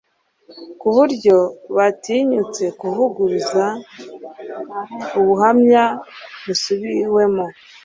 [0.79, 1.37] ku buryo
[1.77, 3.65] batinyutse kuvuguruza
[5.19, 5.83] ubuhamya
[6.45, 7.45] busubiwemo,